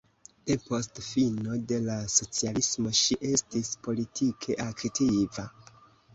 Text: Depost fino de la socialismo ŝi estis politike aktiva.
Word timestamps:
Depost 0.51 1.01
fino 1.07 1.57
de 1.71 1.77
la 1.83 1.97
socialismo 2.13 2.95
ŝi 3.01 3.19
estis 3.33 3.71
politike 3.91 4.59
aktiva. 4.67 5.49